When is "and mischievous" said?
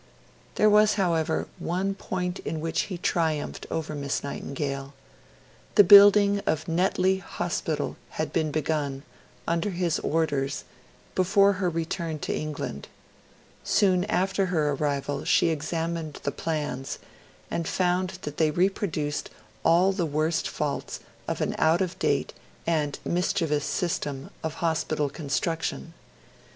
22.65-23.65